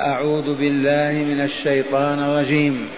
[0.00, 2.88] أعوذ بالله من الشيطان الرجيم.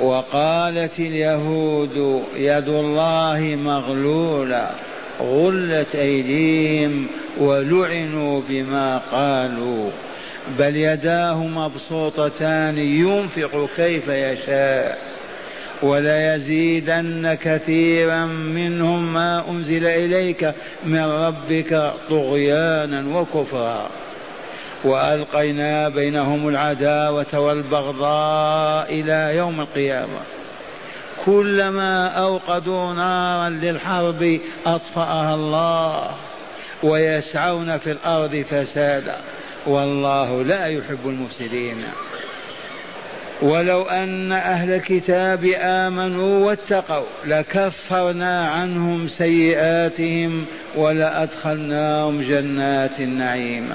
[0.00, 4.70] وقالت اليهود يد الله مغلولة
[5.20, 7.06] غلت أيديهم
[7.38, 9.90] ولعنوا بما قالوا.
[10.58, 14.98] بل يداه مبسوطتان ينفق كيف يشاء.
[15.82, 20.54] وليزيدن كثيرا منهم ما أنزل إليك
[20.84, 24.03] من ربك طغيانا وكفرا.
[24.84, 30.20] وألقينا بينهم العداوة والبغضاء إلى يوم القيامة.
[31.24, 36.10] كلما أوقدوا نارا للحرب أطفأها الله
[36.82, 39.16] ويسعون في الأرض فسادا.
[39.66, 41.84] والله لا يحب المفسدين.
[43.42, 50.44] ولو أن أهل الكتاب آمنوا واتقوا لكفرنا عنهم سيئاتهم
[50.76, 53.74] ولأدخلناهم جنات النعيم.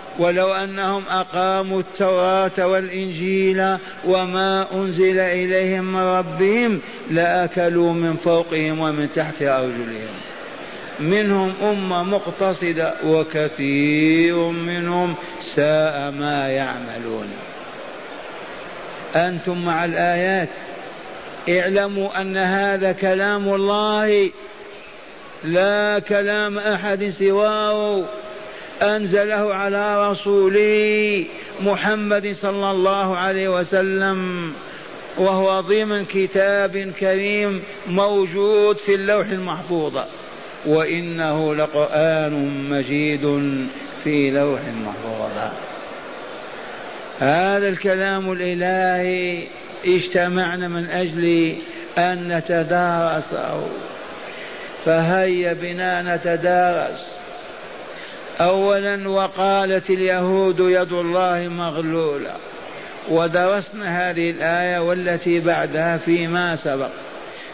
[0.21, 6.79] ولو أنهم أقاموا التوراة والإنجيل وما أنزل إليهم من ربهم
[7.11, 10.15] لأكلوا من فوقهم ومن تحت أرجلهم.
[10.99, 15.15] منهم أمة مقتصدة وكثير منهم
[15.55, 17.27] ساء ما يعملون.
[19.15, 20.49] أنتم مع الآيات.
[21.49, 24.29] اعلموا أن هذا كلام الله.
[25.43, 28.05] لا كلام أحد سواه.
[28.81, 31.25] أنزله على رسوله
[31.61, 34.53] محمد صلى الله عليه وسلم
[35.17, 39.97] وهو ضمن كتاب كريم موجود في اللوح المحفوظ
[40.65, 43.21] وإنه لقرآن مجيد
[44.03, 45.51] في لوح محفوظ.
[47.19, 49.43] هذا الكلام الإلهي
[49.85, 51.55] اجتمعنا من أجل
[51.97, 53.67] أن نتدارسه
[54.85, 57.20] فهيا بنا نتدارس.
[58.41, 62.35] اولا وقالت اليهود يد الله مغلولة.
[63.09, 66.89] ودرسنا هذه الآية والتي بعدها فيما سبق.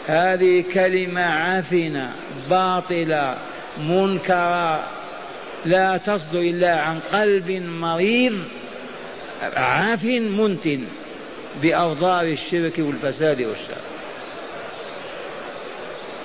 [0.06, 2.12] هذه كلمة عفنة
[2.50, 3.38] باطلة
[3.78, 4.84] منكرة
[5.64, 8.38] لا تصدر إلا عن قلب مريض
[9.56, 10.84] عاف منتن
[11.62, 13.82] باوضار الشرك والفساد والشر.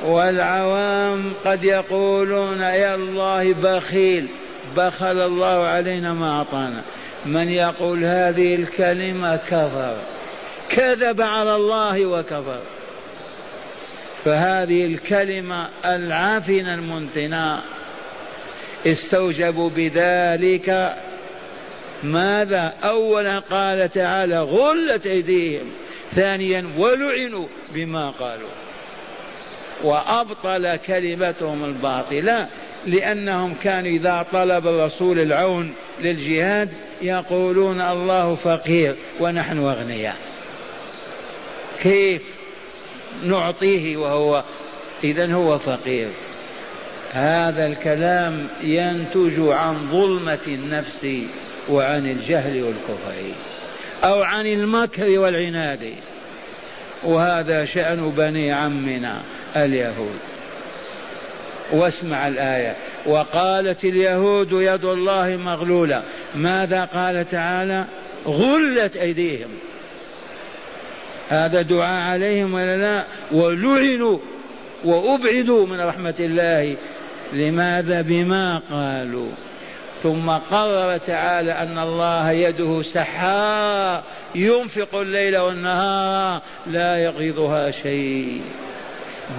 [0.06, 4.28] والعوام قد يقولون يا الله بخيل.
[4.78, 6.82] بخل الله علينا ما أعطانا.
[7.26, 9.98] من يقول هذه الكلمة كفر.
[10.70, 12.60] كذب على الله وكفر.
[14.26, 17.62] فهذه الكلمة العافنة المنتنة
[18.88, 20.96] استوجبوا بذلك.
[22.04, 25.72] ماذا؟ أولا قال تعالى غلت أيديهم.
[26.16, 28.50] ثانيا ولعنوا بما قالوا.
[29.84, 32.48] وأبطل كلمتهم الباطلة.
[32.88, 36.70] لأنهم كانوا إذا طلب الرسول العون للجهاد
[37.02, 40.16] يقولون الله فقير ونحن أغنياء.
[41.82, 42.22] كيف
[43.24, 44.44] نعطيه وهو
[45.04, 46.10] إذا هو فقير؟
[47.12, 51.08] هذا الكلام ينتج عن ظلمة النفس
[51.70, 53.14] وعن الجهل والكفر
[54.04, 55.94] أو عن المكر والعناد.
[57.04, 59.22] وهذا شأن بني عمنا
[59.56, 60.33] اليهود.
[61.74, 62.76] واسمع الآية.
[63.06, 66.04] وقالت اليهود يد الله مغلولة.
[66.36, 67.86] ماذا قال تعالى؟
[68.28, 69.50] غلت أيديهم.
[71.30, 74.18] هذا دعاء عليهم ولا لا؟ ولعنوا
[74.84, 76.76] وأبعدوا من رحمة الله.
[77.34, 79.30] لماذا؟ بما قالوا.
[80.04, 84.04] ثم قرر تعالى أن الله يده سحاء.
[84.36, 88.42] ينفق الليل والنهار لا يغيضها شيء.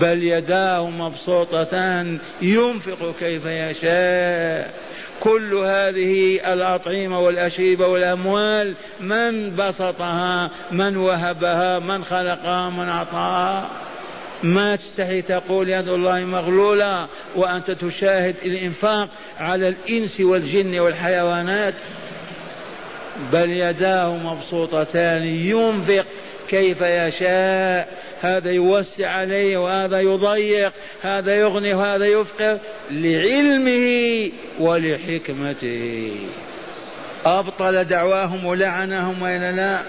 [0.00, 4.74] بل يداه مبسوطتان ينفق كيف يشاء.
[5.20, 13.70] كل هذه الأطعمة والأشربة والأموال من بسطها من وهبها من خلقها من أعطاها.
[14.42, 17.06] ما تستحي تقول يد الله مغلولة
[17.36, 19.08] وأنت تشاهد الإنفاق
[19.38, 21.74] على الإنس والجن والحيوانات.
[23.32, 26.06] بل يداه مبسوطتان ينفق
[26.48, 28.03] كيف يشاء.
[28.24, 30.72] هذا يوسع عليه وهذا يضيق
[31.02, 32.58] هذا يغني وهذا يفقر
[32.90, 34.30] لعلمه
[34.60, 36.16] ولحكمته.
[37.24, 39.82] أبطل دعواهم ولعنهم وإلا لا.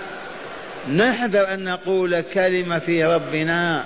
[0.96, 3.84] نحذر أن نقول كلمة في ربنا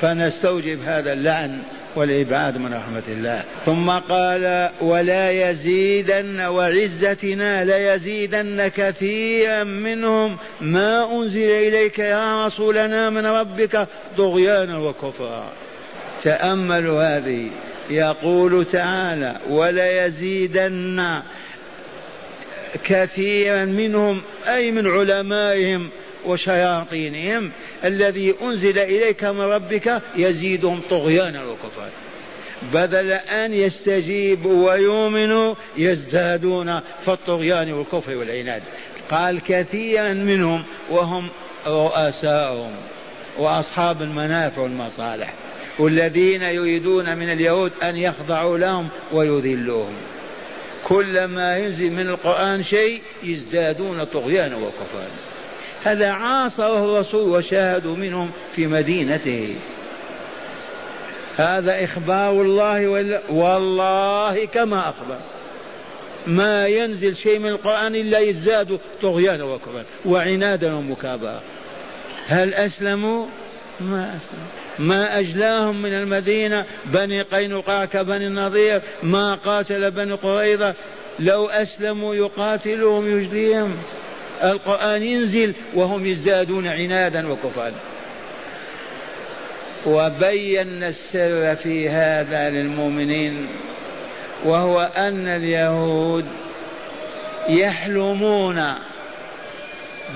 [0.00, 1.58] فنستوجب هذا اللعن.
[1.96, 3.44] والإبعاد من رحمة الله.
[3.66, 10.36] ثم قال ولا يزيدن وعزتنا ليزيدن كثيرا منهم.
[10.60, 15.52] ما أنزل إليك يا رسولنا من ربك طغيانا وكفرا.
[16.22, 17.50] تأملوا هذه.
[17.90, 21.22] يقول تعالى وليزيدن
[22.84, 25.88] كثيرا منهم أي من علمائهم
[26.24, 27.50] وشياطينهم.
[27.84, 31.90] الذي أنزل إليك من ربك يزيدهم طغيانا وكفرا
[32.72, 38.62] بدل أن يستجيبوا ويؤمنوا يزدادون في الطغيان والكفر والعناد.
[39.10, 41.28] قال كثيرا منهم وهم
[41.66, 42.72] رؤساؤهم
[43.38, 45.34] وأصحاب المنافع والمصالح
[45.78, 49.94] والذين يريدون من اليهود أن يخضعوا لهم ويذلوهم.
[50.84, 55.06] كلما ينزل من القرآن شيء يزدادون طغيانا وكفرا
[55.84, 59.56] هذا عاصره الرسول وشاهدوا منهم في مدينته.
[61.36, 62.88] هذا إخبار الله
[63.30, 65.18] والله كما أخبر.
[66.26, 71.42] ما ينزل شيء من القرآن إلا يزداد طغيانا وكفرا وعنادا ومكابرة.
[72.26, 73.26] هل أسلموا؟
[73.80, 74.46] ما أسلموا.
[74.78, 80.74] ما أجلاهم من المدينة بني قينقاع كبني النضير ما قاتل بني قريظة.
[81.18, 83.76] لو أسلموا يقاتلهم يجليهم.
[84.44, 87.72] القرآن ينزل وهم يزدادون عنادا وكفرا
[89.86, 93.48] وبينا السر في هذا للمؤمنين
[94.44, 96.24] وهو أن اليهود
[97.48, 98.64] يحلمون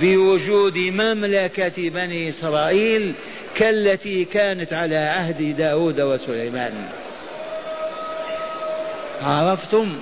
[0.00, 3.14] بوجود مملكة بني إسرائيل
[3.55, 6.88] كالتي كانت على عهد داود وسليمان.
[9.23, 9.96] عرفتم؟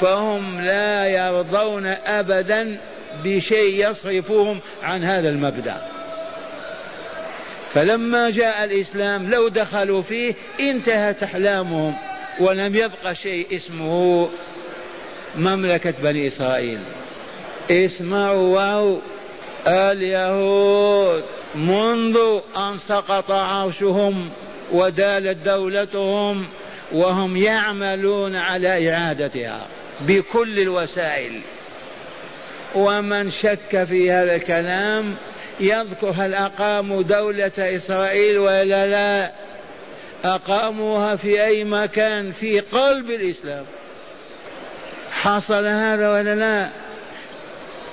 [0.00, 2.78] فهم لا يرضون أبدا
[3.24, 5.82] بشيء يصرفهم عن هذا المبدأ.
[7.74, 11.94] فلما جاء الإسلام لو دخلوا فيه انتهت أحلامهم
[12.40, 14.28] ولم يبق شيء اسمه
[15.36, 16.80] مملكة بني إسرائيل.
[17.70, 19.00] اسمعوا واو
[19.66, 21.24] اليهود
[21.54, 22.18] منذ
[22.56, 24.30] أن سقط عرشهم
[24.72, 26.46] ودالت دولتهم
[26.92, 29.66] وهم يعملون على إعادتها
[30.00, 31.40] بكل الوسائل.
[32.74, 35.14] ومن شك في هذا الكلام
[35.60, 39.30] يذكر هل أقاموا دولة إسرائيل ولا لا.
[40.24, 43.64] أقاموها في أي مكان؟ في قلب الإسلام.
[45.12, 46.68] حصل هذا ولا لا؟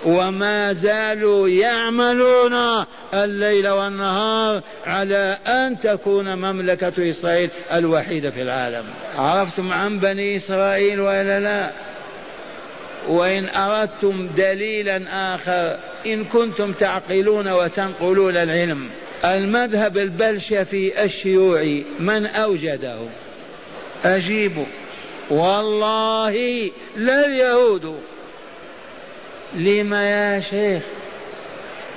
[0.05, 8.85] وما زالوا يعملون الليل والنهار على أن تكون مملكة إسرائيل الوحيدة في العالم.
[9.15, 11.71] عرفتم عن بني إسرائيل ولا لا؟
[13.07, 15.01] وإن أردتم دليلا
[15.35, 18.89] آخر إن كنتم تعقلون وتنقلون العلم.
[19.25, 22.99] المذهب البلشفي الشيوعي من أوجده؟
[24.05, 24.65] أجيبوا
[25.29, 27.99] والله لا اليهود
[29.55, 30.83] لما يا شيخ؟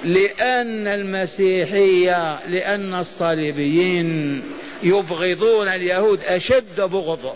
[0.05, 4.43] لأن المسيحية لأن الصليبيين
[4.83, 7.35] يبغضون اليهود أشد بغض.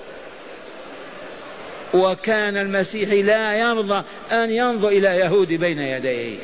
[1.94, 6.36] وكان المسيحي لا يرضى أن ينظر إلى يهود بين يديه.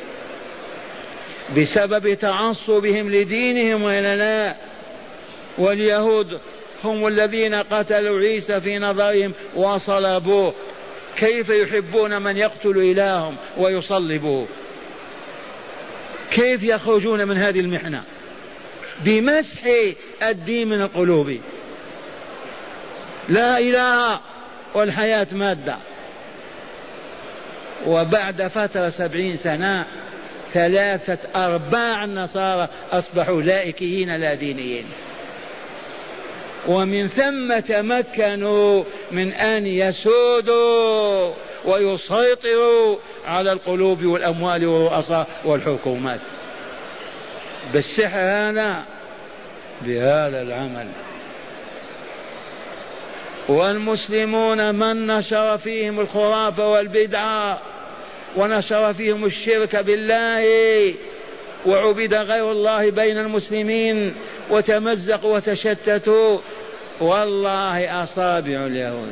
[1.57, 4.55] بسبب تعصبهم لدينهم وإلا لا.
[5.57, 6.39] واليهود
[6.83, 10.53] هم الذين قتلوا عيسى في نظرهم وصلبوه.
[11.17, 14.47] كيف يحبون من يقتل إلههم ويصلبوه؟
[16.31, 18.03] كيف يخرجون من هذه المحنة؟
[19.05, 19.61] بمسح
[20.23, 21.37] الدين من القلوب.
[23.29, 24.19] لا إله
[24.73, 25.77] والحياة مادة.
[27.87, 29.85] وبعد فترة سبعين سنة
[30.53, 34.85] ثلاثة أرباع النصارى أصبحوا لائكيين لا دينيين.
[36.67, 41.33] ومن ثم تمكنوا من أن يسودوا
[41.65, 46.21] ويسيطروا على القلوب والأموال والرؤساء والحكومات.
[47.73, 48.83] بالسحر هذا
[49.81, 50.87] بهذا العمل.
[53.51, 57.61] والمسلمون من نشر فيهم الخرافة والبدعة
[58.37, 60.93] ونشر فيهم الشرك بالله
[61.65, 64.15] وعبد غير الله بين المسلمين
[64.49, 66.39] وتمزقوا وتشتتوا.
[67.01, 69.11] والله أصابع اليهود.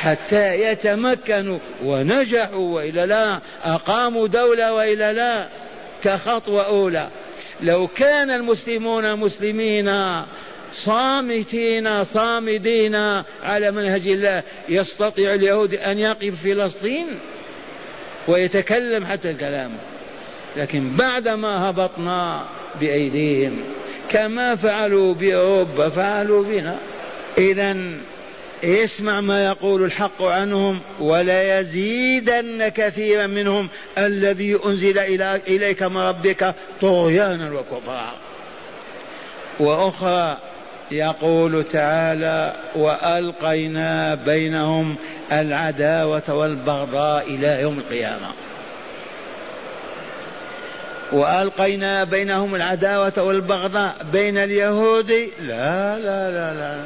[0.00, 5.48] حتى يتمكنوا ونجحوا وإلا لا أقاموا دولة وإلا لا
[6.04, 7.08] كخطوة أولى.
[7.60, 9.88] لو كان المسلمون مسلمين
[10.74, 12.94] صامتين صامدين
[13.42, 14.42] على منهج الله.
[14.68, 17.06] يستطيع اليهود أن يقف فلسطين
[18.28, 19.70] ويتكلم حتى الكلام.
[20.56, 22.44] لكن بعدما هبطنا
[22.80, 23.56] بأيديهم
[24.08, 26.78] كما فعلوا بأوروبا فعلوا بنا.
[27.38, 27.76] إذا
[28.64, 34.98] اسمع ما يقول الحق عنهم ولا يزيدن كثيرا منهم الذي أنزل
[35.48, 38.14] إليك من ربك طغيانا وكفرا
[39.60, 40.38] وأخرى
[40.90, 44.96] يقول تعالى وألقينا بينهم
[45.32, 48.30] العداوة والبغضاء إلى يوم القيامة.
[51.12, 55.10] وألقينا بينهم العداوة والبغضاء بين اليهود.
[55.40, 56.80] لا لا لا لا.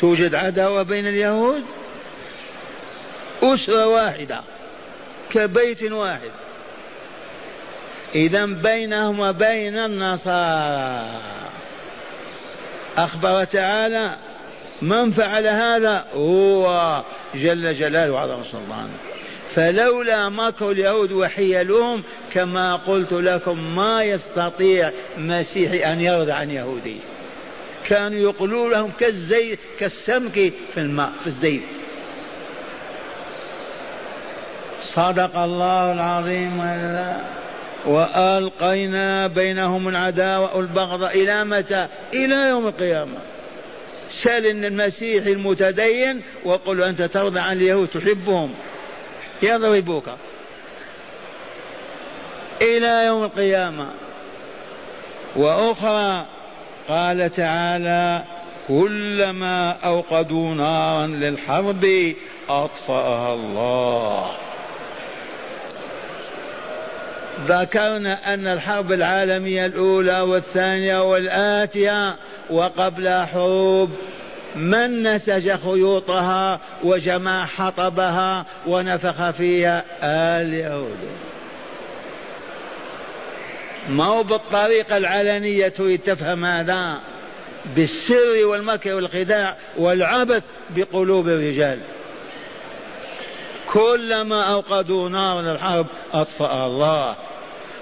[0.00, 1.62] توجد عداوة بين اليهود؟
[3.42, 4.40] اسره واحدة
[5.32, 6.30] كبيت واحد.
[8.14, 11.20] اذا بينهم وبين النصارى.
[12.98, 14.16] أخبر تعالى
[14.82, 17.02] من فعل هذا هو
[17.34, 18.96] جل جلاله وعظم سلطانه.
[19.54, 26.96] فلولا مكر اليهود وحيلهم كما قلت لكم ما يستطيع مسيحي أن يرضى عن يهودي.
[27.88, 31.68] كانوا يقولوا لهم كالزيت كالسمك في الماء في الزيت.
[34.82, 36.60] صدق الله العظيم.
[36.60, 37.16] ولا
[37.84, 43.18] وألقينا بينهم العداوة والبغضاء إلى متى؟ إلى يوم القيامة.
[44.10, 48.54] سل المسيح المتدين وقل أنت ترضى عن اليهود تحبهم.
[49.42, 50.04] يضربوك
[52.62, 53.90] إلى يوم القيامة.
[55.36, 56.26] وأخرى
[56.88, 58.24] قال تعالى
[58.68, 62.14] كلما أوقدوا نارا للحرب
[62.48, 64.45] أطفأها الله.
[67.44, 72.16] ذكرنا أن الحرب العالمية الأولى والثانية والآتية
[72.50, 73.90] وقبل حروب
[74.56, 79.84] من نسج خيوطها وجمع حطبها ونفخ فيها
[80.42, 80.98] اليهود
[83.88, 87.00] ما هو بالطريقة العلنية تريد تفهم هذا؟
[87.76, 91.78] بالسر والمكر والخداع والعبث بقلوب الرجال.
[93.76, 97.16] كلما أوقدوا نار الحرب أطفأ الله.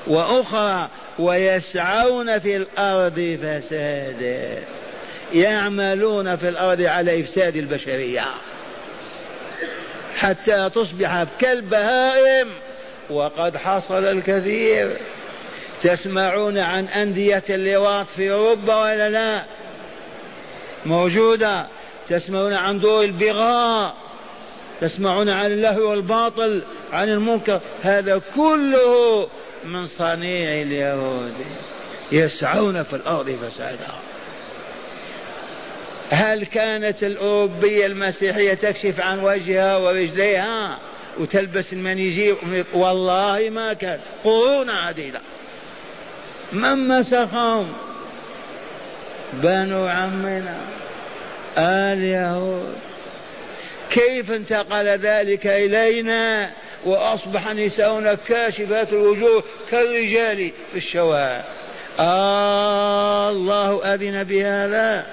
[0.06, 4.64] وأخرى ويسعون في الأرض فسادا.
[5.34, 8.24] يعملون في الأرض على إفساد البشرية.
[10.16, 12.48] حتى تصبح كالبهائم
[13.10, 14.96] وقد حصل الكثير.
[15.82, 19.44] تسمعون عن أندية اللواط في أوروبا ولا لا؟
[20.86, 21.66] موجودة.
[22.08, 23.94] تسمعون عن دور البغاء
[24.84, 26.62] تسمعون عن اللهو والباطل
[26.92, 27.60] عن المنكر.
[27.82, 29.28] هذا كله
[29.64, 31.34] من صنيع اليهود.
[32.12, 33.94] يسعون في الأرض فسادا.
[36.10, 40.78] هل كانت الأوروبية المسيحية تكشف عن وجهها ورجليها
[41.18, 42.36] وتلبس المنيجير
[42.74, 43.98] والله ما كان.
[44.24, 45.20] قرون عديدة.
[46.52, 47.72] من مسخهم؟
[49.32, 50.56] بنو عمنا.
[51.58, 52.93] اليهود
[53.94, 56.50] كيف انتقل ذلك إلينا
[56.84, 61.44] وأصبح نساؤنا كاشفات الوجوه كالرجال في الشوارع؟
[61.98, 65.06] آه الله أذن بهذا.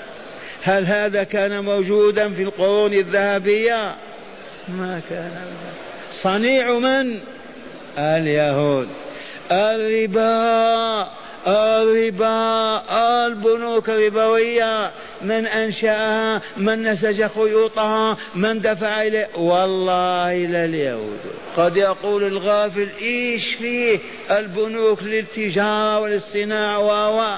[0.64, 3.96] هل هذا كان موجودا في القرون الذهبية؟
[4.68, 5.32] ما كان.
[6.12, 7.20] صنيع من؟
[7.98, 8.88] اليهود.
[9.52, 11.08] الربا
[11.48, 12.82] الربا
[13.26, 14.92] البنوك الربوية.
[15.24, 19.30] من أنشأها من نسج خيوطها من دفع إليه.
[19.36, 21.20] والله لا اليهود
[21.58, 24.00] قد يقول الغافل إيش فيه؟
[24.32, 27.38] البنوك للتجارة وللصناعة و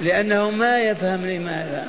[0.00, 1.86] لأنه ما يفهم لماذا.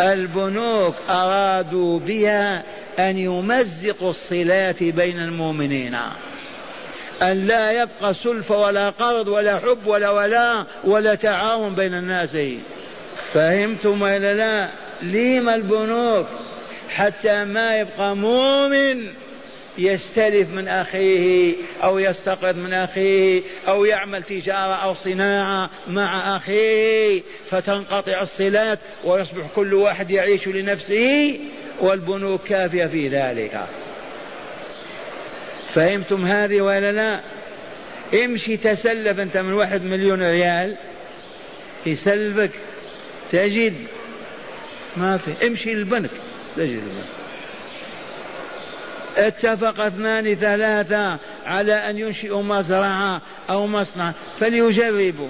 [0.00, 2.62] البنوك أرادوا بها
[2.98, 5.96] أن يمزقوا الصلات بين المؤمنين.
[7.22, 12.36] أن لا يبقى سلفة ولا قرض ولا حب ولا ولاء ولا تعاون بين الناس.
[13.34, 14.68] فهمتم ولا لا؟
[15.02, 16.26] ليم البنوك
[16.90, 19.06] حتى ما يبقى مؤمن
[19.78, 28.22] يستلف من أخيه أو يستقرض من أخيه أو يعمل تجارة أو صناعة مع أخيه فتنقطع
[28.22, 31.38] الصلات ويصبح كل واحد يعيش لنفسه
[31.80, 33.60] والبنوك كافية في ذلك.
[35.74, 37.20] فهمتم هذه ولا لا؟
[38.24, 40.76] امشي تسلف أنت من واحد مليون ريال
[41.86, 42.50] يسلفك
[43.34, 43.74] تجد
[44.96, 45.46] ما في.
[45.46, 46.10] امشي للبنك.
[46.56, 47.06] تجد البنك.
[49.16, 54.12] اتفق اثنان ثلاثة على أن ينشئوا مزرعة أو مصنع.
[54.40, 55.28] فليجربوا.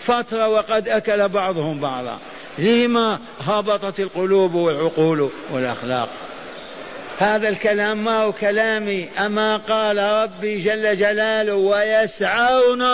[0.00, 2.18] فترة وقد أكل بعضهم بعضا.
[2.58, 6.08] لما هبطت القلوب والعقول والأخلاق.
[7.18, 9.08] هذا الكلام ما هو كلامي.
[9.18, 12.84] أما قال ربي جل جلاله ويسعون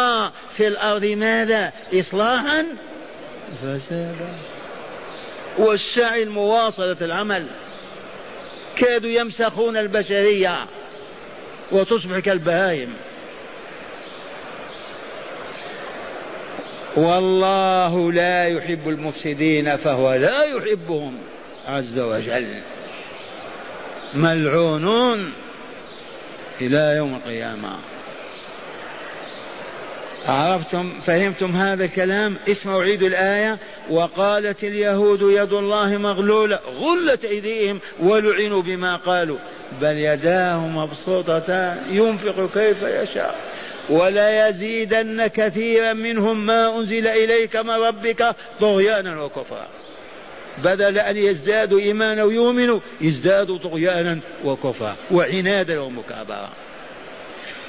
[0.57, 2.67] في الأرض ماذا؟ إصلاحا
[3.62, 4.38] فسادا
[5.59, 7.47] والسعي مواصلة العمل.
[8.76, 10.66] كادوا يمسخون البشرية
[11.73, 12.94] وتصبح كالبهائم.
[16.97, 21.18] والله لا يحب المفسدين فهو لا يحبهم.
[21.66, 22.62] عز وجل.
[24.14, 25.32] ملعونون
[26.61, 27.78] إلى يوم القيامة.
[30.29, 33.59] عرفتم فهمتم هذا الكلام؟ اسمعوا عيد الآية.
[33.91, 39.38] وقالت اليهود يد الله مغلولة غلت أيديهم ولعنوا بما قالوا.
[39.81, 43.35] بل يداه مبسوطتان ينفق كيف يشاء.
[43.91, 49.67] ولا يزيدن كثيرا منهم ما أنزل إليك من ربك طغيانا وكفرا.
[50.64, 54.97] بدل أن يزدادوا إيمانا ويؤمنوا يزدادوا طغيانا وكفرا.
[55.11, 56.52] وعنادا ومكابرة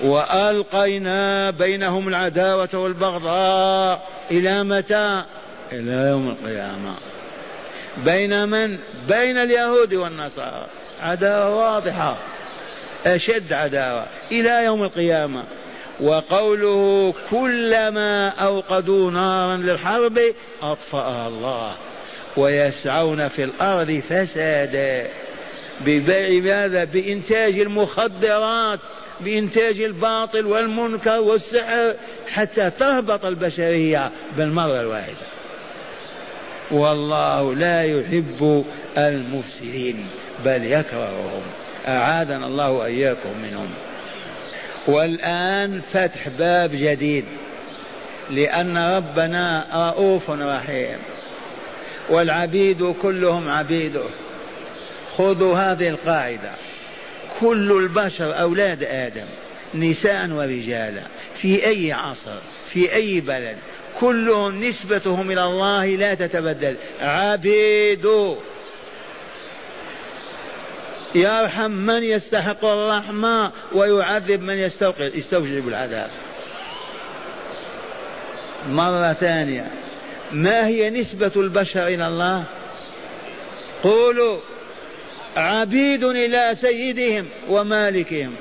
[0.02, 5.24] وألقينا بينهم العداوة والبغضاء إلى متى؟
[5.72, 6.94] إلى يوم القيامة.
[7.98, 10.66] بين من؟ بين اليهود والنصارى.
[11.02, 12.18] عداوة واضحة.
[13.06, 15.44] أشد عداوة إلى يوم القيامة.
[16.02, 20.20] وقوله كلما أوقدوا نارا للحرب
[20.62, 21.76] أطفأها الله.
[22.38, 25.08] ويسعون في الأرض فسادا.
[25.82, 28.80] ببيع ماذا؟ بإنتاج المخدرات.
[29.24, 31.94] بإنتاج الباطل والمنكر والسحر
[32.28, 35.28] حتى تهبط البشرية بالمرة الواحدة.
[36.72, 38.66] والله لا يحب
[38.98, 40.08] المفسدين
[40.46, 41.42] بل يكرههم.
[41.88, 43.70] أعاذنا الله وإياكم منهم.
[44.88, 47.26] والآن فتح باب جديد
[48.30, 50.98] لأن ربنا رؤوف رحيم.
[52.10, 54.06] والعبيد كلهم عبيده.
[55.18, 56.52] خذوا هذه القاعدة.
[57.44, 59.26] كل البشر أولاد آدم
[59.76, 61.02] نساء ورجالا
[61.36, 63.58] في أي عصر في أي بلد
[64.00, 66.76] كلهم نسبتهم إلى الله لا تتبدل.
[67.00, 68.08] عبيد
[71.16, 74.58] يرحم من يستحق الرحمة ويعذب من
[75.00, 76.10] يستوجب العذاب.
[78.70, 79.72] مرة ثانية
[80.32, 82.44] ما هي نسبة البشر إلى الله؟
[83.84, 84.40] قولوا.
[85.36, 88.36] عبيد إلى سيدهم ومالكهم.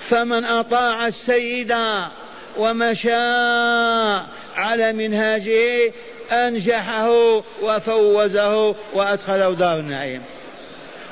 [0.00, 1.74] فمن أطاع السيد
[2.56, 3.22] ومشى
[4.56, 5.92] على منهاجه
[6.32, 10.22] أنجحه وفوزه وأدخله دار النعيم.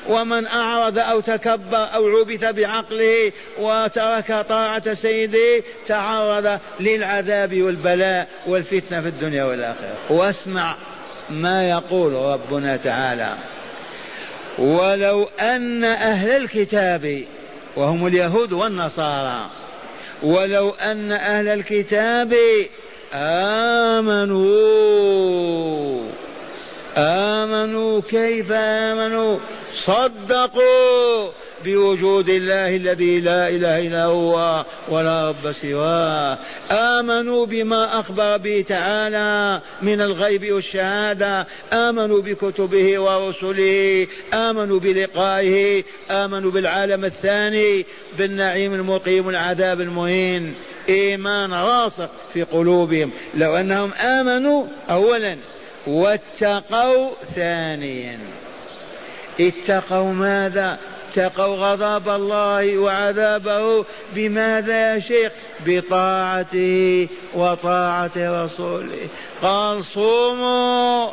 [0.07, 9.07] ومن أعرض أو تكبر أو عبث بعقله وترك طاعة سيده تعرض للعذاب والبلاء والفتنة في
[9.07, 9.97] الدنيا والآخرة.
[10.09, 10.75] واسمع
[11.29, 13.33] ما يقول ربنا تعالى.
[14.57, 17.23] ولو أن أهل الكتاب
[17.75, 19.49] وهم اليهود والنصارى
[20.23, 22.35] ولو أن أهل الكتاب
[24.33, 24.49] آمنوا
[26.97, 29.37] آمنوا كيف آمنوا؟
[29.75, 31.29] صدقوا
[31.65, 36.39] بوجود الله الذي لا إله إلا هو ولا رب سواه.
[36.71, 41.47] آمنوا بما أخبر به تعالى من الغيب والشهادة.
[41.73, 44.07] آمنوا بكتبه ورسله.
[44.33, 45.83] آمنوا بلقائه.
[46.11, 47.85] آمنوا بالعالم الثاني.
[48.17, 50.53] بالنعيم المقيم العذاب المهين.
[50.89, 53.11] إيمان راسخ في قلوبهم.
[53.35, 55.37] لو أنهم آمنوا اولا
[55.87, 58.19] واتقوا ثانيا.
[59.39, 65.31] اتقوا ماذا؟ اتقوا غضب الله وعذابه بماذا يا شيخ؟
[65.65, 69.07] بطاعته وطاعة رسوله.
[69.41, 71.09] قال صوموا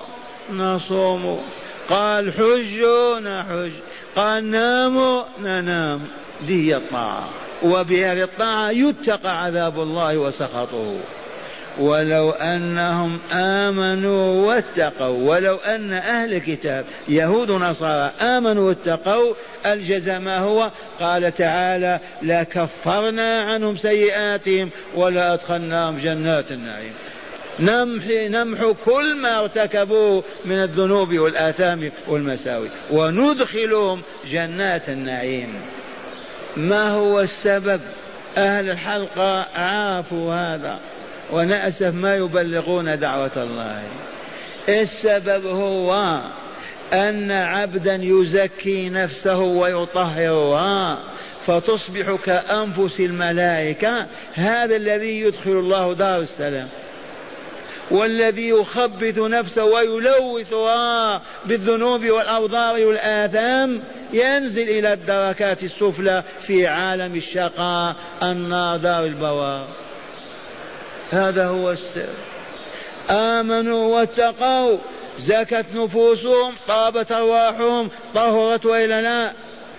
[0.51, 1.41] نصوم
[1.89, 3.73] قال حجوا نحج
[4.17, 6.01] قال ناموا ننام
[6.47, 7.29] دي الطاعة.
[7.63, 10.97] وبهذه الطاعة يتقى عذاب الله وسخطه.
[11.79, 19.35] ولو أنهم آمنوا واتقوا ولو أن أهل الكتاب يهود ونصارى آمنوا واتقوا
[19.67, 26.93] الجزاء ما هو؟ قال تعالى لكفرنا عنهم سيئاتهم ولا أدخلناهم جنات النعيم.
[27.61, 35.55] نمحي نمحو كل ما ارتكبوه من الذنوب والآثام والمساوي وندخلهم جنات النعيم.
[36.57, 37.81] ما هو السبب؟
[38.37, 40.81] أهل الحلقة عافوا هذا.
[41.33, 43.83] ونأسف ما يبلغون دعوة الله.
[44.69, 46.21] السبب هو
[46.93, 50.99] أن عبدا يزكي نفسه ويطهرها
[51.47, 54.07] فتصبح كأنفس الملائكة.
[54.35, 56.69] هذا الذي يدخل الله دار السلام.
[57.91, 68.77] والذي يخبث نفسه ويلوثها بالذنوب والأوضار والآثام ينزل إلى الدركات السفلى في عالم الشقاء النار
[68.77, 69.86] دار البوار.
[71.11, 72.09] هذا هو السر.
[73.11, 74.79] آمنوا واتقوا
[75.19, 79.33] زكت نفوسهم طابت أرواحهم طهرت وإلى لا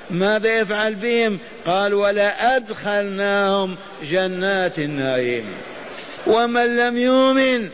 [0.10, 5.46] ماذا يفعل بهم؟ قال ولا أدخلناهم جنات النعيم.
[6.28, 7.70] ومن لم يؤمن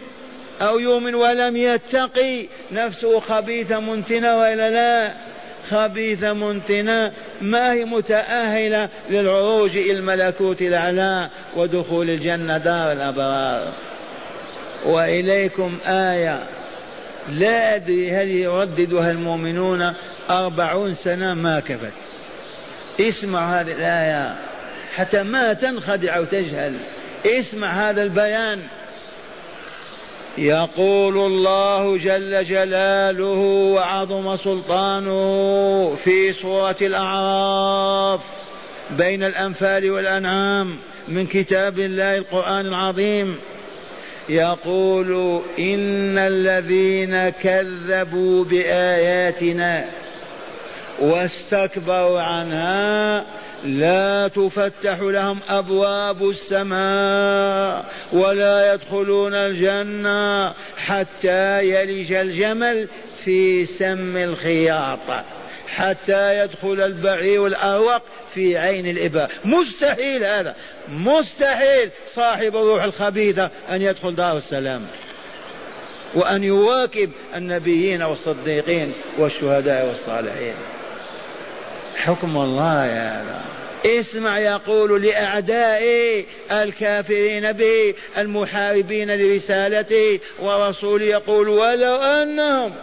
[0.62, 5.14] أو يؤمن ولم يتقي نفسه خبيثة منتنة وإلا لا.
[5.70, 13.74] خبيثة منتنة ما هي متأهلة للعروج إلى الملكوت الأعلى ودخول الجنة دار الأبرار.
[14.86, 16.44] وإليكم آية
[17.30, 19.94] لا أدري هل يرددها المؤمنون
[20.30, 21.94] أربعون سنة ما كفت.
[23.00, 24.36] اسمع هذه الآية
[24.96, 26.76] حتى ما تنخدع أو تجهل.
[27.26, 28.60] اسمع هذا البيان.
[30.38, 33.40] يقول الله جل جلاله
[33.76, 38.22] وعظم سلطانه في سورة الأعراف
[38.92, 43.38] بين الأنفال والأنعام من كتاب الله القرآن العظيم.
[44.30, 49.86] يقول إن الذين كذبوا بآياتنا
[51.00, 53.26] واستكبروا عنها
[53.66, 62.88] لا تفتح لهم أبواب السماء ولا يدخلون الجنة حتى يلج الجمل
[63.26, 65.00] في سم الخياط
[65.68, 68.02] حتى يدخل البعير الأروق
[68.34, 69.32] في عين الإباء.
[69.46, 70.56] مستحيل هذا
[70.90, 74.88] مستحيل صاحب الروح الخبيثة أن يدخل دار السلام
[76.14, 80.54] وأن يواكب النبيين والصديقين والشهداء والصالحين.
[81.96, 83.42] حكم الله هذا
[83.86, 92.74] اسمع يقول لأعدائي الكافرين به المحاربين لرسالته ورسوله يقول ولو أنهم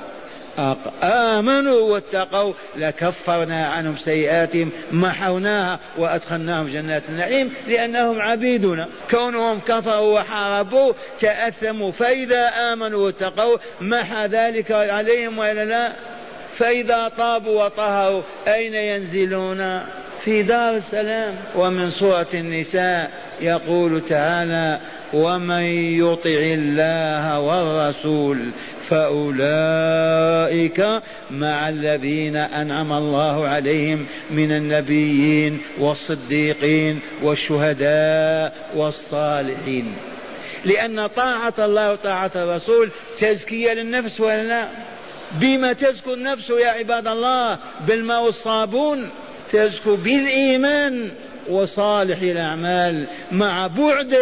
[1.03, 8.88] آمنوا واتقوا لكفرنا عنهم سيئاتهم محوناها وأدخلناهم جنات النعيم لأنهم عبيدنا.
[9.11, 15.92] كونهم كفروا وحاربوا تأثموا فإذا آمنوا واتقوا محى ذلك عليهم وإلا لا؟
[16.61, 19.81] فإذا طابوا وطهروا أين ينزلون؟
[20.25, 21.35] في دار السلام.
[21.57, 24.81] ومن سورة النساء يقول تعالى
[25.12, 25.62] ومن
[25.99, 28.51] يطع الله والرسول
[28.88, 30.81] فأولئك
[31.31, 39.94] مع الذين أنعم الله عليهم من النبيين والصديقين والشهداء والصالحين.
[40.64, 44.68] لأن طاعة الله وطاعة الرسول تزكية للنفس ولا لا
[45.32, 49.10] بما تزكو النفس يا عباد الله بالماء والصابون
[49.52, 51.10] تزكو بالإيمان
[51.48, 54.18] وصالح الأعمال مع بعد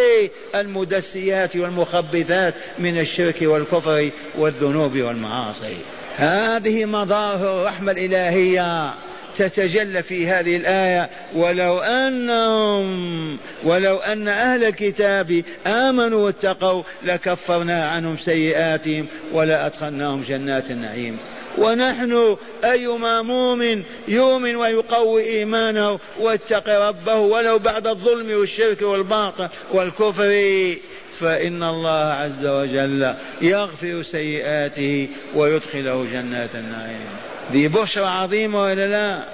[0.54, 5.76] المدسيات والمخبثات من الشرك والكفر والذنوب والمعاصي.
[6.16, 8.94] هذه مظاهر الرحمة الإلهية.
[9.38, 19.06] تتجلى في هذه الآية ولو أنهم ولو أن أهل الكتاب آمنوا واتقوا لكفرنا عنهم سيئاتهم
[19.32, 21.18] ولا أدخلناهم جنات النعيم.
[21.58, 30.76] ونحن أيما مؤمن يؤمن ويقوي إيمانه واتقي ربه ولو بعد الظلم والشرك والباطل والكفر.
[31.20, 37.28] فإن الله عز وجل يغفر سيئاته ويدخله جنات النعيم.
[37.52, 39.24] ذي بشرى عظيمة ولا لا؟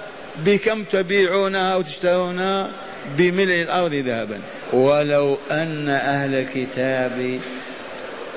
[0.45, 2.71] بكم تبيعونها أو تشترونها
[3.17, 4.39] بملء الأرض ذهبا؟
[4.73, 7.39] ولو أن أهل الكتاب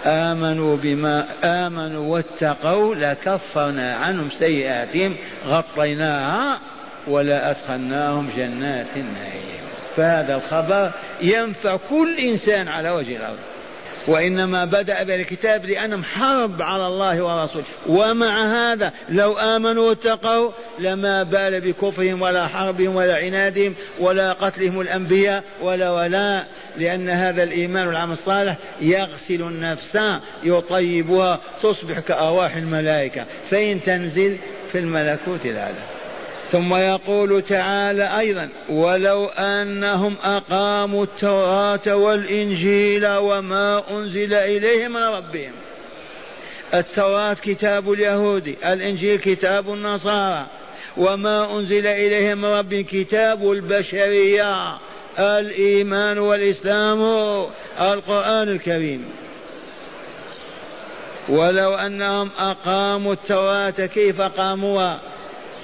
[0.07, 6.61] آمنوا بما آمنوا واتقوا لكفرنا عنهم سيئاتهم غطيناها
[7.07, 9.59] ولا أدخلناهم جنات النعيم.
[9.97, 10.91] فهذا الخبر
[11.23, 13.38] ينفع كل إنسان على وجه الأرض.
[14.09, 17.64] وإنما بدأ بالكتاب لأنهم حرب على الله ورسوله.
[17.87, 18.42] ومع
[18.73, 25.90] هذا لو آمنوا واتقوا لما بال بكفرهم ولا حربهم ولا عنادهم ولا قتلهم الأنبياء ولا
[25.90, 26.44] ولا
[26.77, 29.99] لأن هذا الإيمان والعمل الصالح يغسل النفس
[30.42, 33.27] يطيبها تصبح كأرواح الملائكة.
[33.51, 34.38] فإن تنزل
[34.73, 35.98] في الملكوت الأعلى.
[36.53, 45.53] ثم يقول تعالى أيضا ولو أنهم أقاموا التوراة والإنجيل وما أنزل إليهم من ربهم.
[46.75, 50.47] التوراة كتاب اليهود الإنجيل كتاب النصارى
[50.97, 54.79] وما أنزل إليهم من رب كتاب البشرية
[55.19, 57.01] الإيمان والإسلام
[57.81, 59.05] القرآن الكريم.
[61.29, 65.01] ولو أنهم أقاموا التوراة كيف قاموها؟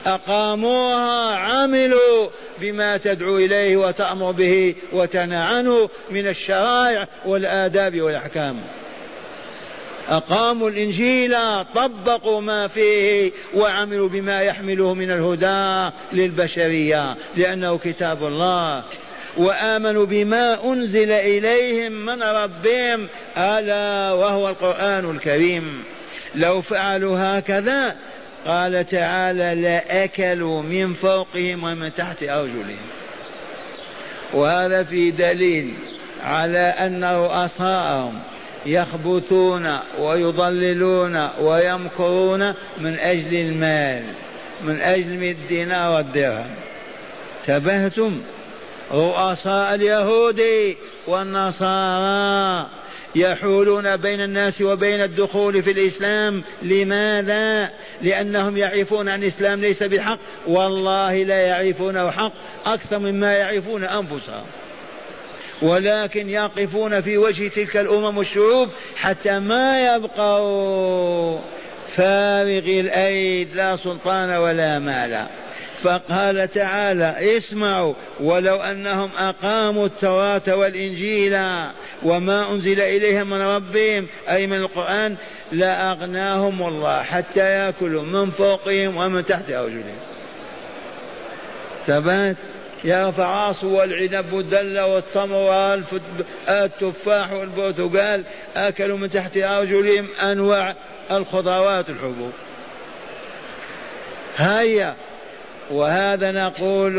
[0.06, 2.28] أقاموها عملوا
[2.60, 8.60] بما تدعو إليه وتأمر به وتنهى عنه من الشرائع والآداب والأحكام.
[10.08, 11.36] أقاموا الإنجيل
[11.74, 18.84] طبقوا ما فيه وعملوا بما يحمله من الهدى للبشرية لأنه كتاب الله.
[19.36, 25.84] وآمنوا بما أنزل إليهم من ربهم ألا وهو القرآن الكريم.
[26.34, 27.96] لو فعلوا هكذا
[28.46, 32.86] قال تعالى لأكلوا من فوقهم ومن تحت أرجلهم.
[34.34, 35.74] وهذا في دليل
[36.24, 38.20] على أن رؤساءهم
[38.66, 44.02] يخبثون ويضللون ويمكرون من أجل المال
[44.62, 46.54] من أجل الدينار والدرهم.
[47.46, 48.20] تبهتم
[48.92, 50.42] رؤساء اليهود
[51.06, 52.66] والنصارى
[53.14, 56.42] يحولون بين الناس وبين الدخول في الإسلام.
[56.62, 57.70] لماذا؟
[58.02, 62.32] لأنهم يعرفون أن الإسلام ليس بحق والله لا يعرفونه حق
[62.66, 64.44] أكثر مما يعرفون أنفسهم.
[65.62, 71.38] ولكن يقفون في وجه تلك الأمم والشعوب حتى ما يبقوا
[71.96, 75.26] فارغ الأيد لا سلطان ولا مال.
[75.84, 81.38] فقال تعالى اسمعوا ولو أنهم أقاموا التوراة والإنجيل
[82.02, 85.16] وما أنزل إليهم من ربهم أي من القرآن
[85.52, 89.98] لاغناهم الله حتى يأكلوا من فوقهم ومن تحت أرجلهم.
[91.86, 92.36] ثبات
[92.84, 95.36] يرفع راسه والعنب والدل والتمر
[96.48, 98.24] والتفاح والبرتقال
[98.56, 100.74] أكلوا من تحت أرجلهم أنواع
[101.10, 102.32] الخضروات الحبوب.
[104.36, 104.94] هيا
[105.70, 106.94] وهذا نقول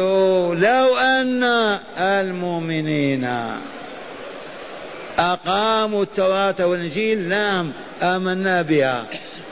[0.60, 1.44] لو أن
[1.98, 3.30] المؤمنين
[5.18, 9.06] أقاموا التوراة والإنجيل نعم آمنا بها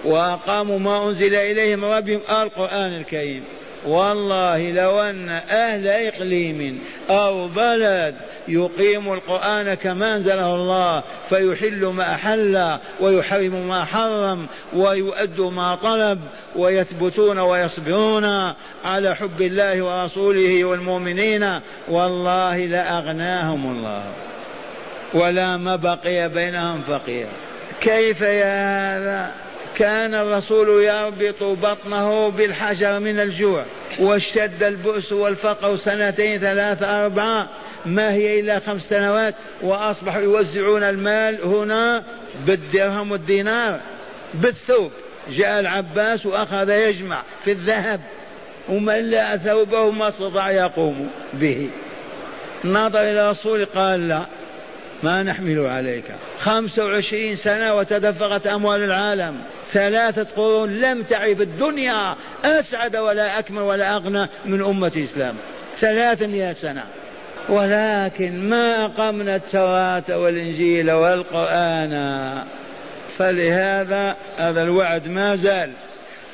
[0.06, 3.44] وأقاموا ما أنزل إليهم ربهم القرآن الكريم.
[3.86, 8.16] والله لو أن أهل إقليم أو بلد
[8.48, 16.20] يقيم القرآن كما أنزله الله فيحل ما أحل ويحرم ما حرم ويؤد ما طلب
[16.56, 18.54] ويثبتون ويصبرون
[18.86, 24.04] على حب الله ورسوله والمؤمنين والله لأغناهم الله
[25.14, 27.28] ولا ما بقي بينهم فقير.
[27.82, 29.43] كيف يا هذا؟
[29.78, 33.66] كان الرسول يربط بطنه بالحجر من الجوع
[34.00, 37.50] واشتد البؤس والفقر سنتين ثلاثة أربعة
[37.86, 42.04] ما هي إلا خمس سنوات وأصبحوا يوزعون المال هنا
[42.46, 43.80] بالدرهم والدينار
[44.34, 44.92] بالثوب.
[45.30, 48.02] جاء العباس وأخذ يجمع في الذهب
[48.70, 51.70] وملأ ثوبه ما استطاع يقوم به.
[52.66, 54.26] نظر إلى الرسول قال لا
[55.04, 56.06] ما نحمل عليك.
[56.40, 59.42] خمسة وعشرين سنة وتدفقت أموال العالم.
[59.74, 65.36] ثلاثة قرون لم تعرف الدنيا أسعد ولا أكمل ولا أغنى من أمة الإسلام.
[65.80, 66.84] ثلاثمائة سنة.
[67.50, 72.44] ولكن ما أقمنا التوراة والإنجيل والقرآن.
[73.18, 75.72] فلهذا هذا الوعد ما زال.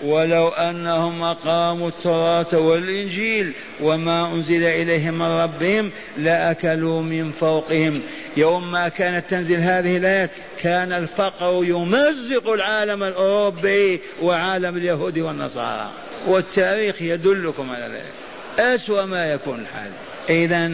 [0.04, 8.02] ولو أنهم أقاموا التوراة والإنجيل وما أنزل إليهم من ربهم لأكلوا من فوقهم.
[8.38, 10.30] يوم ما كانت تنزل هذه الآيات
[10.62, 15.92] كان الفقر يمزق العالم الأوروبي وعالم اليهود والنصارى.
[16.28, 18.14] والتاريخ يدلكم على ذلك.
[18.60, 19.92] أسوأ ما يكون الحال.
[20.30, 20.72] إذا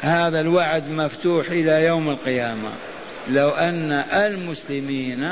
[0.00, 2.70] هذا الوعد مفتوح إلى يوم القيامة.
[3.28, 5.24] لو أن المسلمين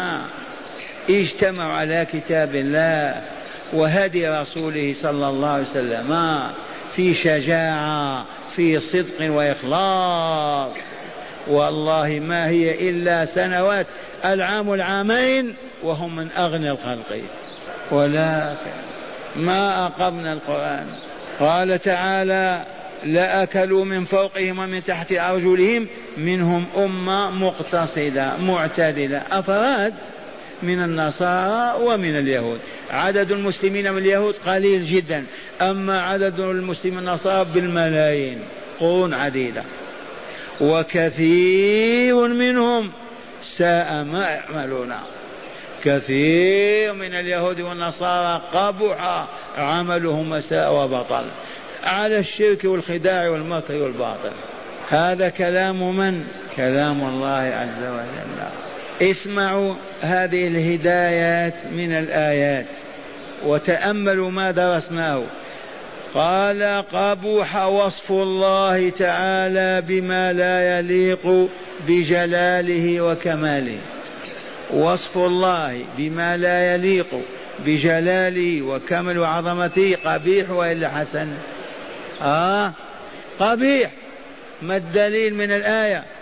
[1.11, 3.23] اجتمعوا على كتاب الله
[3.73, 6.41] وهدي رسوله صلى الله عليه وسلم.
[6.97, 8.25] في شجاعة
[8.57, 10.73] في صدق وإخلاص.
[11.49, 13.87] والله ما هي إلا سنوات
[14.25, 17.21] العام العامين وهم من أغنى الخلق.
[17.91, 18.71] ولكن
[19.37, 20.87] ما أقمنا القرآن.
[21.41, 22.63] قال تعالى
[23.05, 29.23] لأكلوا من فوقهم ومن تحت أرجلهم منهم أمة مقتصدة معتدلة.
[29.33, 29.95] أفراد؟
[30.63, 32.61] من النصارى ومن اليهود.
[32.91, 35.25] عدد المسلمين من اليهود قليل جدا
[35.63, 38.39] أما عدد المسلمين النصارى بالملايين.
[38.81, 39.63] قرون عديدة.
[40.61, 42.91] وكثير منهم
[43.49, 44.95] ساء ما يعملون.
[45.85, 49.27] كثير من اليهود والنصارى قبح
[49.59, 51.25] عملهم مساء وبطل.
[51.85, 54.33] على الشرك والخداع والمكر والباطل.
[54.89, 56.25] هذا كلام من؟
[56.57, 58.66] كلام الله عز وجل.
[59.03, 62.67] اسمعوا هذه الهدايات من الآيات
[63.45, 65.23] وتأملوا ما درسناه.
[66.15, 71.49] قال قبح وصف الله تعالى بما لا يليق
[71.89, 73.79] بجلاله وكماله.
[74.71, 77.21] وصف الله بما لا يليق
[77.67, 81.29] بجلاله وكمل عظمته قبيح وإلا حسن؟
[82.23, 82.73] آه
[83.39, 83.91] قبيح.
[84.63, 86.16] ما الدليل من الآية؟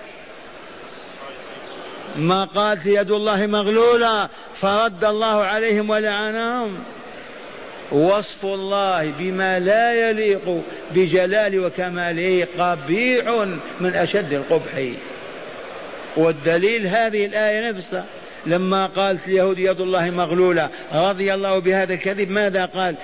[2.17, 4.29] ما قالت يد الله مغلولة
[4.61, 6.79] فرد الله عليهم ولعنهم.
[7.93, 10.62] وصف الله بما لا يليق
[10.95, 13.25] بجلال وكماله قبيح
[13.81, 14.88] من أشد القبح.
[16.17, 18.05] والدليل هذه الآية نفسها
[18.47, 22.95] لما قالت اليهود يد الله مغلولة رضي الله بهذا الكذب ماذا قال؟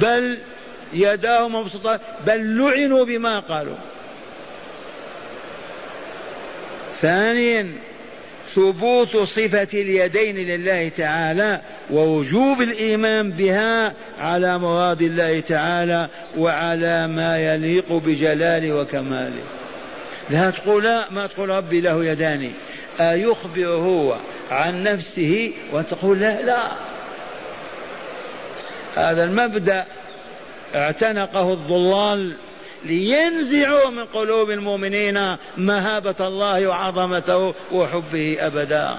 [0.00, 0.38] بل
[0.92, 3.76] يداه مبسوطة بل لعنوا بما قالوا.
[7.02, 7.72] ثانيا
[8.54, 17.92] ثبوت صفة اليدين لله تعالى ووجوب الإيمان بها على مراد الله تعالى وعلى ما يليق
[17.92, 19.42] بجلاله وكماله.
[20.30, 22.50] لا تقول لا ما تقول ربي له يدان
[23.00, 24.16] أيخبر هو
[24.50, 26.62] عن نفسه وتقول لا لا.
[28.96, 29.84] هذا المبدأ
[30.74, 32.32] اعتنقه الضلال
[32.84, 38.98] لينزعوا من قلوب المؤمنين مهابة الله وعظمته وحبه أبدا.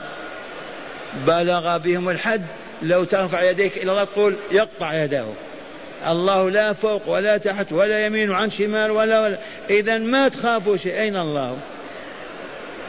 [1.28, 2.46] بلغ بهم الحد
[2.82, 5.26] لو ترفع يديك إلى الله تقول يقطع يده.
[6.08, 9.40] الله لا فوق ولا تحت ولا يمين عن شمال ولا ولا.
[9.70, 11.00] إذا ما تخافوا شيء.
[11.00, 11.58] أين الله؟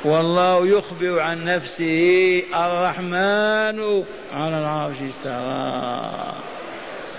[0.04, 6.49] والله يخبر عن نفسه الرحمن على العرش استوى.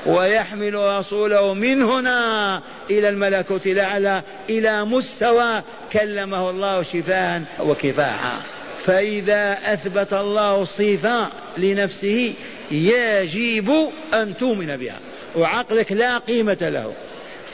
[0.05, 5.61] ويحمل رسوله من هنا إلى الملكوت الأعلى إلى مستوى
[5.93, 8.41] كلمه الله شفاء وكفاحا.
[8.79, 12.33] فإذا أثبت الله صفة لنفسه
[12.71, 14.99] يجب أن تؤمن بها
[15.35, 16.93] وعقلك لا قيمة له.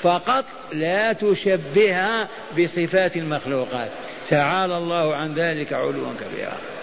[0.01, 2.27] فقط لا تشبهها
[2.59, 3.91] بصفات المخلوقات.
[4.29, 6.76] تعالى الله عن ذلك علوا كبيرا.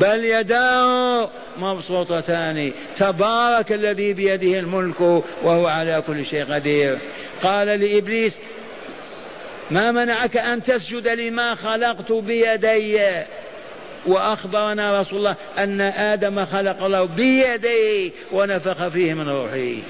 [0.00, 2.72] بل يداه مبسوطتان.
[2.98, 5.00] تبارك الذي بيده الملك
[5.42, 6.98] وهو على كل شيء قدير.
[7.42, 8.38] قال لإبليس
[9.70, 13.00] ما منعك أن تسجد لما خلقت بيدي؟
[14.06, 19.82] وأخبرنا رسول الله أن آدم خلق الله بيديه ونفخ فيه من روحه.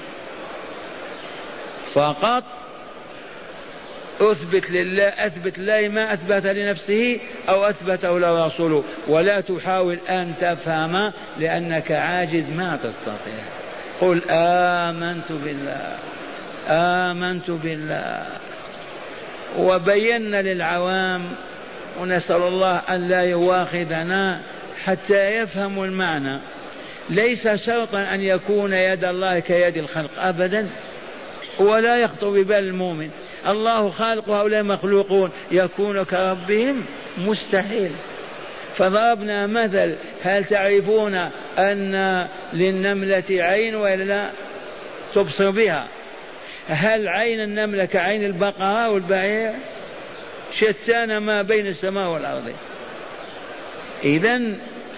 [1.93, 2.43] فقط
[4.21, 11.11] أثبت لله أثبت لله ما أثبت لنفسه أو أثبته له رسوله ولا تحاول أن تفهم
[11.39, 13.43] لأنك عاجز ما تستطيع.
[14.01, 15.97] قل آمنت بالله
[16.67, 18.25] آمنت بالله.
[19.57, 21.23] وبينا للعوام
[21.99, 24.41] ونسأل الله أن لا يواخذنا
[24.83, 26.39] حتى يفهموا المعنى.
[27.09, 30.69] ليس شرطا أن يكون يد الله كيد الخلق ابدا.
[31.59, 33.09] ولا يخطر ببال المؤمن.
[33.47, 35.29] الله خالق هؤلاء المخلوقون.
[35.51, 36.85] يكون كربهم
[37.17, 37.91] مستحيل.
[38.75, 41.15] فضربنا مثل هل تعرفون
[41.57, 44.29] أن للنملة عين ولا لا؟
[45.15, 45.87] تبصر بها.
[46.67, 49.53] هل عين النملة كعين البقرة والبعير؟
[50.59, 52.53] شتان ما بين السماء والأرض.
[54.03, 54.41] إذا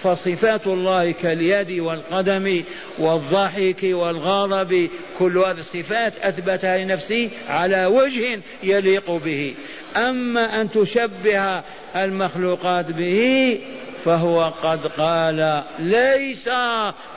[0.06, 2.62] فصفات الله كاليد والقدم
[2.98, 4.88] والضحك والغضب
[5.18, 9.54] كل هذه الصفات أثبتها لنفسه على وجه يليق به.
[9.96, 11.62] أما أن تشبه
[11.96, 13.58] المخلوقات به
[14.04, 16.50] فهو قد قال ليس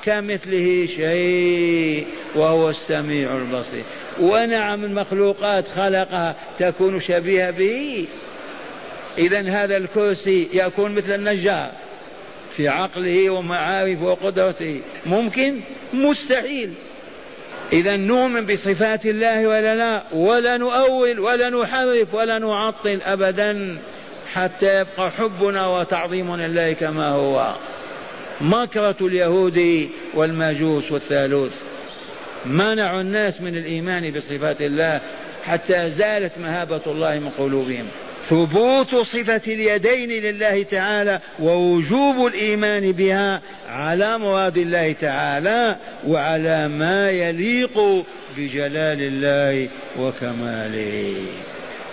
[0.05, 3.83] كمثله شيء وهو السميع البصير.
[4.19, 8.07] ونعم المخلوقات خلقها تكون شبيهة به.
[9.17, 11.71] اذا هذا الكرسي يكون مثل النجار.
[12.59, 14.81] في عقله ومعارفه وقدرته.
[15.05, 15.59] ممكن؟
[15.93, 16.73] مستحيل.
[17.73, 23.77] إذا نؤمن بصفات الله ولا لا؟ ولا نؤول ولا نحرف ولا نعطل أبدا
[24.33, 27.55] حتى يبقى حبنا وتعظيمنا لله كما هو.
[28.41, 31.53] مكرة اليهود والمجوس والثالوث.
[32.45, 35.01] منعوا الناس من الإيمان بصفات الله
[35.43, 37.87] حتى زالت مهابة الله من قلوبهم.
[38.29, 45.77] ثبوت صفة اليدين لله تعالى ووجوب الإيمان بها على مراد الله تعالى
[46.07, 48.05] وعلى ما يليق
[48.37, 49.69] بجلال الله
[49.99, 51.15] وكماله.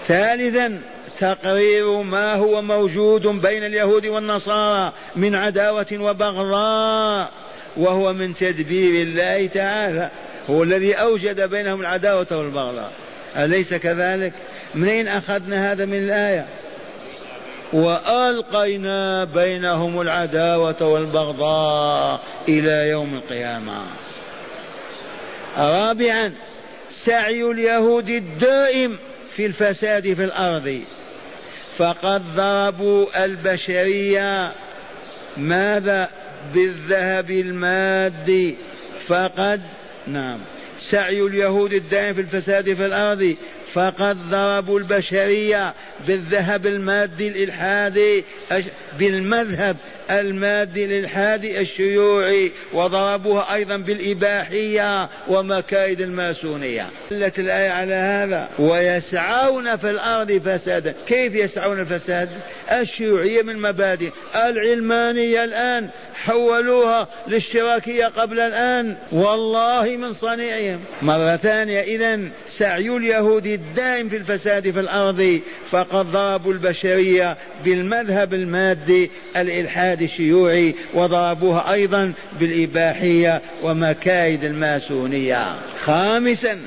[0.09, 0.81] ثالثا
[1.19, 7.31] تقرير ما هو موجود بين اليهود والنصارى من عداوة وبغضاء
[7.77, 10.11] وهو من تدبير الله تعالى
[10.51, 12.93] هو الذي أوجد بينهم العداوة والبغضاء.
[13.37, 14.33] أليس كذلك؟
[14.77, 16.47] منين أخذنا هذا من الآية؟
[17.73, 23.83] وألقينا بينهم العداوة والبغضاء إلى يوم القيامة.
[25.59, 26.33] رابعا
[26.91, 28.99] سعي اليهود الدائم
[29.37, 30.81] في الفساد في الأرض.
[31.79, 34.53] فقد ضربوا البشرية
[35.37, 36.11] ماذا؟
[36.55, 38.57] بالذهب المادي.
[39.07, 39.61] فقد
[40.07, 40.39] نعم
[40.79, 43.37] سعي اليهود الدائم في الفساد في الأرض.
[43.77, 45.75] فقد ضربوا البشرية
[46.07, 48.25] بالذهب المادي الإلحادي
[48.99, 49.77] بالمذهب
[50.11, 56.87] المادي الإلحادي الشيوعي وضربوها أيضا بالإباحية ومكايد الماسونية.
[57.11, 58.49] دلت الآية على هذا.
[58.59, 60.95] ويسعون في الأرض فسادا.
[61.07, 62.29] كيف يسعون الفساد؟
[62.73, 64.11] الشيوعية من مبادئ.
[64.35, 65.89] العلمانية الآن
[66.25, 68.97] حولوها للاشتراكية قبل الآن.
[69.13, 70.81] والله من صنيعهم.
[71.03, 75.41] مرة ثانية إذا سعي اليهود الدائم في الفساد في الأرض
[75.71, 85.45] فقد ضربوا البشرية بالمذهب المادي الإلحاد الشيوعي وضربوها أيضا بالإباحية ومكايد الماسونية.
[85.85, 86.59] خامسا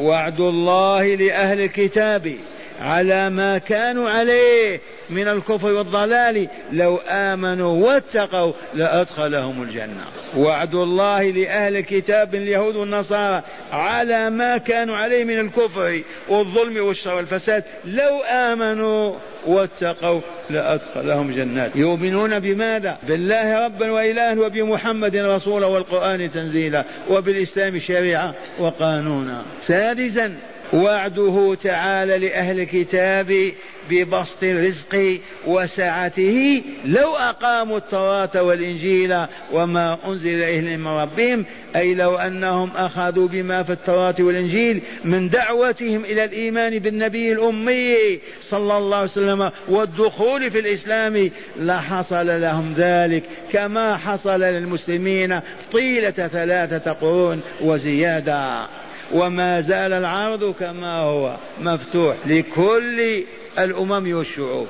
[0.00, 2.32] وعد الله لأهل الكتاب.
[2.80, 6.48] على ما كانوا عليه من الكفر والضلال.
[6.72, 10.04] لو آمنوا واتقوا لأدخلهم الجنة.
[10.36, 17.64] وعد الله لأهل الكتاب اليهود والنصارى على ما كانوا عليه من الكفر والظلم والشر والفساد.
[17.84, 19.14] لو آمنوا
[19.46, 20.20] واتقوا
[20.50, 21.76] لأدخلهم جنات.
[21.76, 29.42] يؤمنون بماذا؟ بالله ربا وإلها وبمحمد رسولا والقرآن تنزيلا وبالإسلام شريعة وقانونا.
[29.60, 30.34] سادسا
[30.72, 33.52] وعده تعالى لأهل الكتاب
[33.90, 39.16] ببسط الرزق وسعته لو أقاموا التوراة والإنجيل
[39.52, 41.44] وما أنزل إليهم من ربهم
[41.76, 48.78] أي لو أنهم أخذوا بما في التوراة والإنجيل من دعوتهم إلى الإيمان بالنبي الأمي صلى
[48.78, 55.40] الله عليه وسلم والدخول في الإسلام لحصل لهم ذلك كما حصل للمسلمين
[55.72, 58.68] طيلة ثلاثة قرون وزيادة.
[59.12, 63.24] وما زال العرض كما هو مفتوح لكل
[63.58, 64.66] الأمم والشعوب.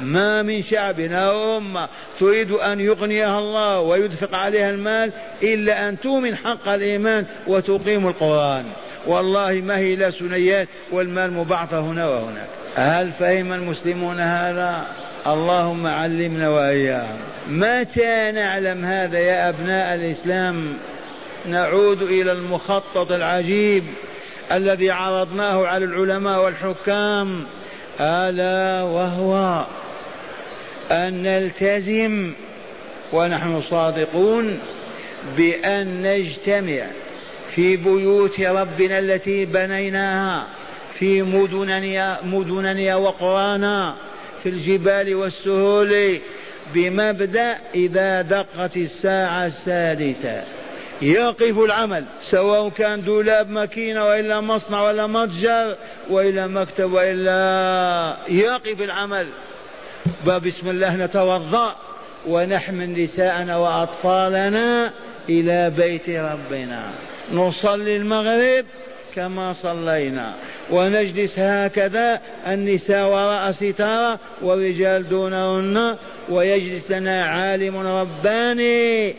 [0.00, 1.88] ما من شعب أو أمة
[2.20, 5.12] تريد أن يغنيها الله ويدفق عليها المال
[5.42, 8.64] إلا أن تؤمن حق الإيمان وتقيم القرآن.
[9.06, 12.48] والله ما هي لا سنيات والمال مبعثر هنا وهناك.
[12.76, 14.86] هل فهم المسلمون هذا؟
[15.26, 17.18] اللهم علمنا وإياهم.
[17.48, 20.72] متى نعلم هذا يا أبناء الإسلام؟
[21.46, 23.84] نعود إلى المخطط العجيب
[24.52, 27.44] الذي عرضناه على العلماء والحكام
[28.00, 29.64] ألا وهو
[30.90, 32.32] أن نلتزم
[33.12, 34.58] ونحن صادقون
[35.36, 36.86] بأن نجتمع
[37.54, 40.46] في بيوت ربنا التي بنيناها
[40.92, 43.94] في مدننا مدننا وقرانا
[44.42, 46.20] في الجبال والسهول
[46.74, 50.44] بمبدأ إذا دقت الساعة السادسة.
[51.02, 55.76] يقف العمل سواء كان دولاب ماكينة وإلا مصنع ولا متجر
[56.10, 59.28] وإلا مكتب وإلا يقف العمل.
[60.26, 61.76] بسم الله نتوضأ
[62.26, 64.92] ونحمل نساءنا وأطفالنا
[65.28, 66.82] إلى بيت ربنا.
[67.32, 68.64] نصلي المغرب
[69.14, 70.34] كما صلينا.
[70.70, 75.96] ونجلس هكذا النساء وراء ستارة والرجال دونهن
[76.28, 79.14] ويجلس لنا عالم رباني.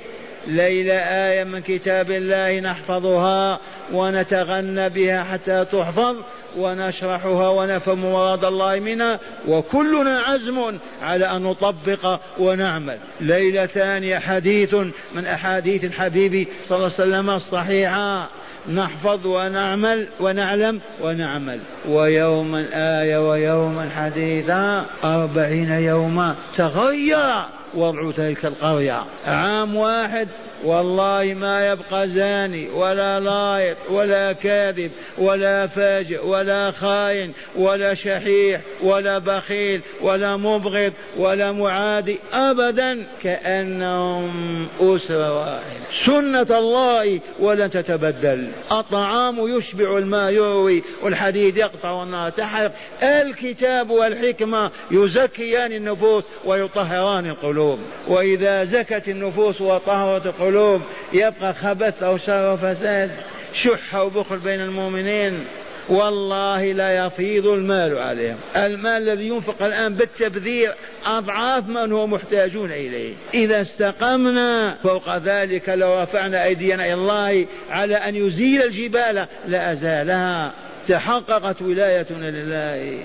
[0.48, 3.60] ليلة آية من كتاب الله نحفظها
[3.94, 6.16] ونتغنى بها حتى تحفظ
[6.58, 12.98] ونشرحها ونفهم مراد الله منها وكلنا عزم على أن نطبق ونعمل.
[13.22, 14.76] ليلة ثانية حديث
[15.16, 18.30] من أحاديث الحبيب صلى الله عليه وسلم الصحيحة.
[18.74, 21.60] نحفظ ونعمل ونعلم ونعمل.
[21.88, 22.70] ويوما
[23.02, 27.63] آية ويوما حديثا أربعين يوما تغير.
[27.76, 30.28] وضع تلك القرية عام واحد
[30.64, 39.18] والله ما يبقى زاني ولا لايط ولا كاذب ولا فاجئ ولا خاين ولا شحيح ولا
[39.18, 45.64] بخيل ولا مبغض ولا معادي ابدا كأنهم أسرة واحدة.
[46.06, 48.48] سنة الله ولن تتبدل.
[48.72, 52.72] الطعام يشبع الماء يروي والحديد يقطع والنار تحرق.
[53.04, 57.63] الكتاب والحكمة يزكيان النفوس ويطهران القلوب.
[58.08, 60.82] وإذا زكت النفوس وطهرت القلوب القلوب
[61.14, 63.12] يبقى خبث أو شر وفساد
[63.54, 65.46] شح وبخل بين المؤمنين.
[65.90, 68.38] والله لا يفيض المال عليهم.
[68.56, 70.72] المال الذي ينفق الآن بالتبذير
[71.06, 73.14] أضعاف من هو محتاجون إليه.
[73.34, 80.54] إذا استقمنا فوق ذلك لو رفعنا أيدينا إلى الله على أن يزيل الجبال لأزالها
[80.88, 82.98] تحققت ولايتنا لله.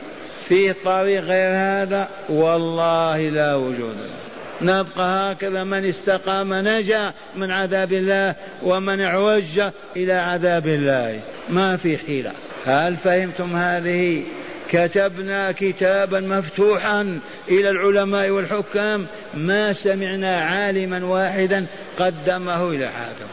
[0.49, 3.97] في طريق غير هذا والله لا وجود.
[3.97, 4.28] له
[4.63, 9.61] نبقى هكذا من استقام نجا من عذاب الله ومن اعوج
[9.97, 11.21] إلى عذاب الله.
[11.49, 12.33] ما في حيلة.
[12.65, 14.23] هل فهمتم هذه؟
[14.71, 19.07] كتبنا كتابا مفتوحا إلى العلماء والحكام.
[19.35, 21.67] ما سمعنا عالما واحدا
[21.99, 23.31] قدمه إلى حاكم.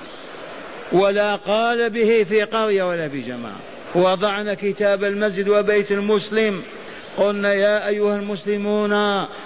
[0.91, 3.59] ولا قال به في قرية ولا في جماعة
[3.95, 6.61] وضعنا كتاب المسجد وبيت المسلم.
[7.18, 8.89] قلنا يا أيها المسلمون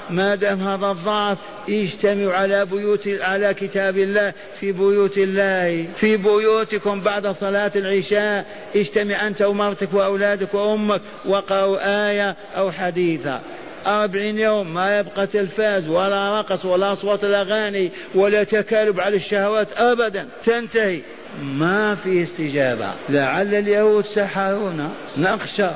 [0.10, 1.38] ما دام هذا الضعف
[1.70, 8.46] اجتمعوا على بيوت على كتاب الله في بيوت الله في بيوتكم بعد صلاة العشاء.
[8.76, 13.42] اجتمع أنت ومرتك وأولادك وأمك وقرأوا آية أو حديثا.
[13.88, 20.28] أربعين يوم ما يبقى تلفاز ولا رقص ولا أصوات الأغاني ولا تكالب على الشهوات أبدا.
[20.46, 21.02] تنتهي.
[21.44, 22.92] ما في استجابة.
[23.10, 25.70] لعل اليهود سحرونا نخشى.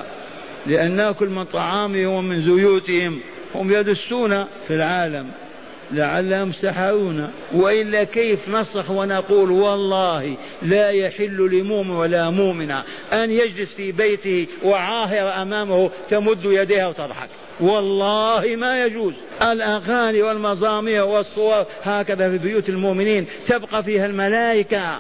[0.66, 3.20] لأن ناكل من طعامهم ومن زيوتهم
[3.56, 5.32] هم يدسون في العالم.
[5.92, 12.84] لعلهم سحرونا وإلا كيف نصرخ ونقول والله لا يحل لمؤمن ولا مؤمنه
[13.14, 19.14] أن يجلس في بيته وعاهر أمامه تمد يديها وتضحك؟ والله ما يجوز.
[19.42, 25.00] الأغاني والمزامير والصور هكذا في بيوت المؤمنين تبقى فيها الملائكة.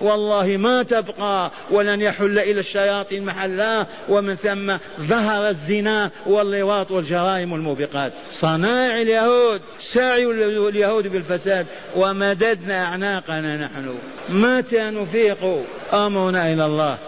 [0.00, 3.86] والله ما تبقى ولن يحل إلى الشياطين محلا.
[4.08, 8.12] ومن ثم ظهر الزنا واللواط والجرائم الموبقات.
[8.40, 10.24] صنائع اليهود سعي
[10.68, 11.66] اليهود بالفساد.
[11.96, 13.94] ومددنا أعناقنا نحن.
[14.28, 16.98] متى نفيق أمرنا إلى الله؟